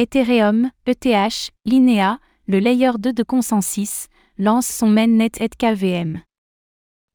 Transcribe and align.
Ethereum, 0.00 0.70
ETH, 0.86 1.50
Linea, 1.64 2.20
le 2.46 2.60
layer 2.60 2.92
2 3.00 3.12
de 3.12 3.24
Consensus, 3.24 4.06
lance 4.38 4.68
son 4.68 4.86
mainnet 4.86 5.32
ETHKVM. 5.40 6.20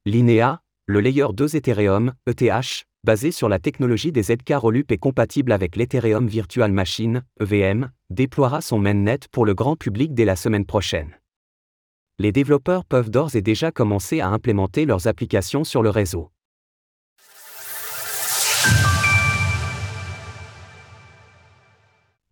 Linea, 0.04 0.60
le 0.84 1.00
layer 1.00 1.28
2 1.32 1.56
Ethereum, 1.56 2.12
ETH, 2.26 2.84
basé 3.02 3.32
sur 3.32 3.48
la 3.48 3.58
technologie 3.58 4.12
des 4.12 4.24
ZK 4.24 4.52
Rollup 4.56 4.92
et 4.92 4.98
compatible 4.98 5.52
avec 5.52 5.76
l'Ethereum 5.76 6.26
Virtual 6.26 6.70
Machine, 6.70 7.22
EVM, 7.40 7.90
déploiera 8.10 8.60
son 8.60 8.78
mainnet 8.78 9.20
pour 9.32 9.46
le 9.46 9.54
grand 9.54 9.76
public 9.76 10.12
dès 10.12 10.26
la 10.26 10.36
semaine 10.36 10.66
prochaine. 10.66 11.16
Les 12.18 12.32
développeurs 12.32 12.84
peuvent 12.84 13.08
d'ores 13.08 13.34
et 13.34 13.40
déjà 13.40 13.72
commencer 13.72 14.20
à 14.20 14.28
implémenter 14.28 14.84
leurs 14.84 15.06
applications 15.06 15.64
sur 15.64 15.82
le 15.82 15.88
réseau. 15.88 16.33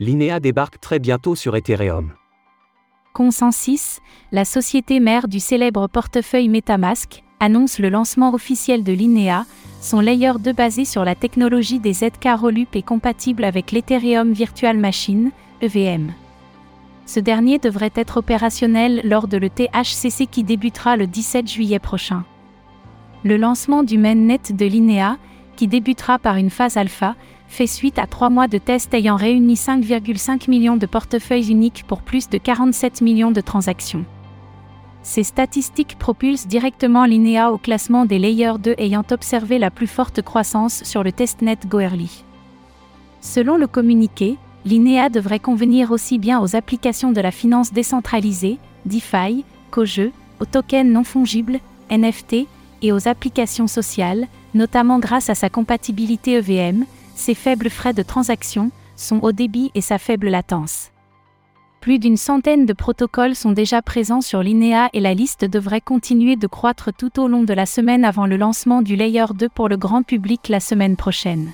Linea 0.03 0.41
débarque 0.41 0.80
très 0.80 0.98
bientôt 0.98 1.37
sur 1.37 1.55
Ethereum. 1.55 2.11
Consensus, 3.12 4.01
la 4.33 4.45
société 4.45 4.98
mère 4.98 5.29
du 5.29 5.38
célèbre 5.38 5.87
portefeuille 5.87 6.48
MetaMask, 6.48 7.23
annonce 7.38 7.79
le 7.79 7.88
lancement 7.88 8.34
officiel 8.34 8.83
de 8.83 8.93
Linea, 8.93 9.45
son 9.80 10.01
layer 10.01 10.33
2 10.41 10.52
basé 10.55 10.84
sur 10.84 11.05
la 11.05 11.15
technologie 11.15 11.79
des 11.79 11.93
ZK 11.93 12.30
Rollup 12.37 12.74
et 12.74 12.83
compatible 12.83 13.45
avec 13.45 13.70
l'Ethereum 13.70 14.33
Virtual 14.33 14.77
Machine, 14.77 15.30
EVM. 15.60 16.12
Ce 17.07 17.21
dernier 17.21 17.60
devrait 17.60 17.93
être 17.95 18.16
opérationnel 18.16 19.02
lors 19.05 19.29
de 19.29 19.37
l'ETHCC 19.37 20.27
qui 20.27 20.43
débutera 20.43 20.96
le 20.96 21.07
17 21.07 21.48
juillet 21.48 21.79
prochain. 21.79 22.24
Le 23.24 23.37
lancement 23.37 23.84
du 23.84 23.98
mainnet 23.98 24.41
de 24.51 24.66
Linea, 24.66 25.16
qui 25.56 25.69
débutera 25.69 26.19
par 26.19 26.37
une 26.37 26.51
phase 26.51 26.77
alpha, 26.77 27.15
fait 27.48 27.66
suite 27.66 27.98
à 27.98 28.06
trois 28.06 28.30
mois 28.30 28.48
de 28.48 28.59
tests 28.59 28.95
ayant 28.95 29.16
réuni 29.16 29.55
5,5 29.55 30.48
millions 30.48 30.77
de 30.77 30.87
portefeuilles 30.87 31.51
uniques 31.51 31.84
pour 31.87 32.02
plus 32.02 32.29
de 32.30 32.38
47 32.38 33.02
millions 33.02 33.30
de 33.30 33.41
transactions. 33.41 34.05
Ces 35.02 35.24
statistiques 35.24 35.99
propulsent 35.99 36.46
directement 36.46 37.04
l'INEA 37.04 37.51
au 37.51 37.59
classement 37.59 38.07
des 38.07 38.18
layers 38.18 38.59
2 38.59 38.76
ayant 38.79 39.04
observé 39.10 39.59
la 39.59 39.71
plus 39.71 39.88
forte 39.88 40.23
croissance 40.23 40.85
sur 40.85 41.02
le 41.02 41.13
testnet 41.13 41.59
Goerli. 41.66 42.24
Selon 43.21 43.57
le 43.57 43.66
communiqué, 43.66 44.37
l'INEA 44.65 45.09
devrait 45.09 45.41
convenir 45.41 45.91
aussi 45.91 46.19
bien 46.19 46.41
aux 46.41 46.57
applications 46.57 47.13
de 47.13 47.21
la 47.21 47.32
finance 47.32 47.73
décentralisée, 47.73 48.59
DeFi, 48.87 49.45
qu'aux 49.71 49.85
jeux, 49.85 50.13
aux 50.41 50.45
tokens 50.45 50.91
non 50.91 51.04
fongibles, 51.04 51.59
NFT, 51.91 52.46
et 52.82 52.93
aux 52.93 53.09
applications 53.09 53.66
sociales, 53.66 54.26
notamment 54.54 54.98
grâce 54.98 55.30
à 55.30 55.34
sa 55.34 55.48
compatibilité 55.48 56.34
EVM, 56.34 56.84
ses 57.14 57.34
faibles 57.34 57.70
frais 57.70 57.92
de 57.92 58.02
transaction, 58.02 58.70
son 58.96 59.20
haut 59.22 59.32
débit 59.32 59.70
et 59.74 59.80
sa 59.80 59.98
faible 59.98 60.28
latence. 60.28 60.90
Plus 61.80 61.98
d'une 61.98 62.16
centaine 62.16 62.64
de 62.64 62.73
protocoles 62.73 63.34
sont 63.34 63.50
déjà 63.50 63.82
présents 63.82 64.20
sur 64.20 64.41
l'INEA 64.41 64.88
et 64.92 65.00
la 65.00 65.14
liste 65.14 65.44
devrait 65.44 65.80
continuer 65.80 66.36
de 66.36 66.47
croître 66.47 66.91
tout 66.97 67.19
au 67.20 67.26
long 67.26 67.42
de 67.42 67.53
la 67.53 67.66
semaine 67.66 68.04
avant 68.04 68.26
le 68.26 68.36
lancement 68.36 68.82
du 68.82 68.94
Layer 68.94 69.26
2 69.34 69.48
pour 69.48 69.69
le 69.69 69.76
grand 69.76 70.04
public 70.04 70.48
la 70.48 70.60
semaine 70.60 70.94
prochaine. 70.94 71.50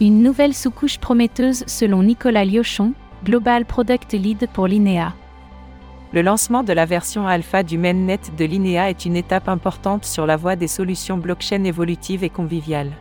Une 0.00 0.22
nouvelle 0.22 0.54
sous-couche 0.54 0.98
prometteuse 0.98 1.62
selon 1.68 2.02
Nicolas 2.02 2.44
Liochon, 2.44 2.92
Global 3.24 3.66
Product 3.66 4.12
Lead 4.14 4.48
pour 4.52 4.66
l'INEA. 4.66 5.14
Le 6.12 6.22
lancement 6.22 6.62
de 6.62 6.72
la 6.72 6.86
version 6.86 7.26
alpha 7.26 7.62
du 7.62 7.78
mainnet 7.78 8.20
de 8.36 8.44
l'INEA 8.44 8.90
est 8.90 9.04
une 9.04 9.16
étape 9.16 9.48
importante 9.48 10.04
sur 10.04 10.26
la 10.26 10.36
voie 10.36 10.56
des 10.56 10.68
solutions 10.68 11.16
blockchain 11.16 11.64
évolutives 11.64 12.24
et 12.24 12.30
conviviales 12.30 12.92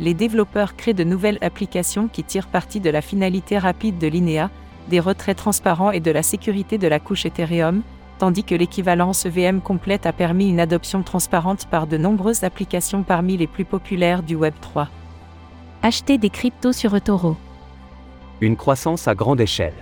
les 0.00 0.14
développeurs 0.14 0.76
créent 0.76 0.94
de 0.94 1.04
nouvelles 1.04 1.38
applications 1.42 2.08
qui 2.08 2.24
tirent 2.24 2.48
parti 2.48 2.80
de 2.80 2.90
la 2.90 3.02
finalité 3.02 3.58
rapide 3.58 3.98
de 3.98 4.06
l'INEA, 4.06 4.50
des 4.88 4.98
retraits 4.98 5.36
transparents 5.36 5.90
et 5.90 6.00
de 6.00 6.10
la 6.10 6.22
sécurité 6.22 6.78
de 6.78 6.88
la 6.88 6.98
couche 6.98 7.26
Ethereum, 7.26 7.82
tandis 8.18 8.42
que 8.42 8.54
l'équivalence 8.54 9.26
EVM 9.26 9.60
complète 9.60 10.06
a 10.06 10.12
permis 10.12 10.48
une 10.48 10.58
adoption 10.58 11.02
transparente 11.02 11.66
par 11.66 11.86
de 11.86 11.98
nombreuses 11.98 12.44
applications 12.44 13.02
parmi 13.02 13.36
les 13.36 13.46
plus 13.46 13.66
populaires 13.66 14.22
du 14.22 14.36
Web3. 14.36 14.86
Acheter 15.82 16.18
des 16.18 16.30
cryptos 16.30 16.72
sur 16.72 16.96
eToro. 16.96 17.36
Une 18.40 18.56
croissance 18.56 19.06
à 19.06 19.14
grande 19.14 19.40
échelle. 19.40 19.74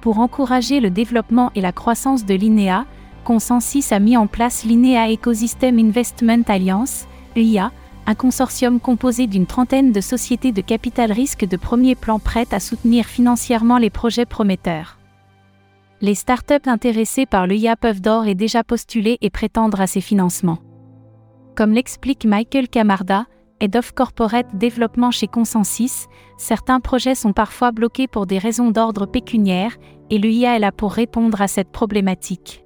Pour 0.00 0.18
encourager 0.18 0.80
le 0.80 0.90
développement 0.90 1.50
et 1.54 1.60
la 1.60 1.72
croissance 1.72 2.24
de 2.24 2.34
l'INEA, 2.34 2.86
Consensus 3.24 3.92
a 3.92 3.98
mis 3.98 4.16
en 4.16 4.26
place 4.26 4.64
l'INEA 4.64 5.12
Ecosystem 5.12 5.78
Investment 5.78 6.44
Alliance, 6.48 7.06
EIA, 7.36 7.70
un 8.06 8.14
consortium 8.14 8.80
composé 8.80 9.26
d'une 9.26 9.46
trentaine 9.46 9.92
de 9.92 10.00
sociétés 10.00 10.52
de 10.52 10.62
capital 10.62 11.12
risque 11.12 11.46
de 11.46 11.56
premier 11.56 11.94
plan 11.94 12.18
prêtes 12.18 12.54
à 12.54 12.60
soutenir 12.60 13.04
financièrement 13.04 13.76
les 13.76 13.90
projets 13.90 14.24
prometteurs. 14.24 14.98
Les 16.00 16.14
startups 16.14 16.66
intéressées 16.66 17.26
par 17.26 17.46
l'EIA 17.46 17.76
peuvent 17.76 18.00
d'or 18.00 18.26
et 18.26 18.34
déjà 18.34 18.64
postuler 18.64 19.18
et 19.20 19.28
prétendre 19.28 19.82
à 19.82 19.86
ces 19.86 20.00
financements. 20.00 20.60
Comme 21.54 21.72
l'explique 21.72 22.24
Michael 22.24 22.70
Camarda, 22.70 23.26
Head 23.60 23.76
of 23.76 23.92
Corporate 23.92 24.56
Développement 24.56 25.10
chez 25.10 25.26
Consensus, 25.26 26.06
certains 26.38 26.80
projets 26.80 27.14
sont 27.14 27.34
parfois 27.34 27.72
bloqués 27.72 28.08
pour 28.08 28.26
des 28.26 28.38
raisons 28.38 28.70
d'ordre 28.70 29.04
pécuniaire, 29.04 29.76
et 30.08 30.18
l'EIA 30.18 30.56
est 30.56 30.60
là 30.60 30.72
pour 30.72 30.92
répondre 30.92 31.42
à 31.42 31.46
cette 31.46 31.70
problématique. 31.70 32.64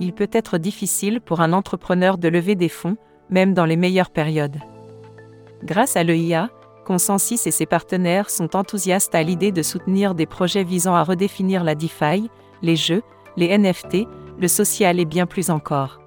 Il 0.00 0.12
peut 0.12 0.28
être 0.30 0.58
difficile 0.58 1.22
pour 1.22 1.40
un 1.40 1.54
entrepreneur 1.54 2.18
de 2.18 2.28
lever 2.28 2.54
des 2.54 2.68
fonds, 2.68 2.98
même 3.30 3.54
dans 3.54 3.64
les 3.64 3.76
meilleures 3.76 4.10
périodes. 4.10 4.58
Grâce 5.62 5.96
à 5.96 6.02
l'EIA, 6.02 6.50
Consensus 6.84 7.46
et 7.46 7.50
ses 7.50 7.64
partenaires 7.64 8.28
sont 8.28 8.56
enthousiastes 8.56 9.14
à 9.14 9.22
l'idée 9.22 9.52
de 9.52 9.62
soutenir 9.62 10.14
des 10.14 10.26
projets 10.26 10.64
visant 10.64 10.94
à 10.94 11.02
redéfinir 11.02 11.64
la 11.64 11.74
DeFi, 11.74 12.28
les 12.60 12.76
jeux, 12.76 13.02
les 13.38 13.56
NFT, 13.56 14.06
le 14.38 14.48
social 14.48 15.00
et 15.00 15.06
bien 15.06 15.24
plus 15.24 15.48
encore. 15.48 16.02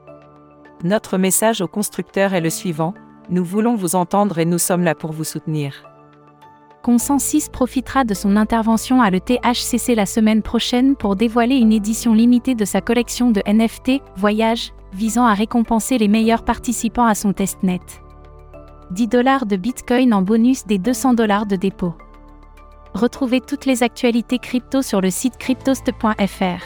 Notre 0.84 1.18
message 1.18 1.62
aux 1.62 1.68
constructeurs 1.68 2.36
est 2.36 2.42
le 2.42 2.52
suivant, 2.52 2.94
nous 3.30 3.44
voulons 3.44 3.76
vous 3.76 3.96
entendre 3.96 4.40
et 4.40 4.46
nous 4.46 4.58
sommes 4.58 4.84
là 4.84 4.96
pour 4.96 5.12
vous 5.12 5.24
soutenir. 5.24 5.84
Consensus 6.82 7.50
profitera 7.50 8.06
de 8.06 8.14
son 8.14 8.38
intervention 8.38 9.02
à 9.02 9.10
l'ETHCC 9.10 9.94
la 9.96 10.06
semaine 10.06 10.42
prochaine 10.42 10.96
pour 10.96 11.18
dévoiler 11.18 11.56
une 11.56 11.74
édition 11.74 12.14
limitée 12.14 12.56
de 12.56 12.64
sa 12.64 12.80
collection 12.80 13.32
de 13.32 13.42
NFT, 13.46 14.02
voyages, 14.16 14.72
visant 14.94 15.26
à 15.26 15.34
récompenser 15.34 15.98
les 15.98 16.08
meilleurs 16.08 16.44
participants 16.44 17.06
à 17.06 17.16
son 17.16 17.34
testnet. 17.34 17.82
10 18.92 19.08
dollars 19.08 19.46
de 19.46 19.58
Bitcoin 19.58 20.14
en 20.14 20.22
bonus 20.22 20.66
des 20.66 20.78
200 20.78 21.14
dollars 21.14 21.46
de 21.46 21.58
dépôt. 21.58 21.94
Retrouvez 22.94 23.42
toutes 23.42 23.66
les 23.66 23.84
actualités 23.84 24.40
crypto 24.40 24.82
sur 24.82 25.02
le 25.02 25.10
site 25.10 25.38
cryptost.fr. 25.38 26.64